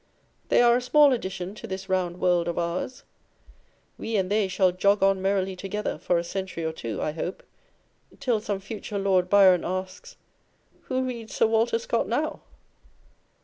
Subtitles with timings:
[0.49, 3.03] They are a small addition to this round world of ours.
[3.99, 7.43] We and they shall jog on merrily together for a century or two, I hope,
[8.19, 10.17] till some future Lord Byron asks,"
[10.85, 12.41] Who reads Sir Walter Scott now